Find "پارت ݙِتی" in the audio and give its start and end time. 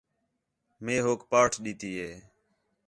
1.31-1.91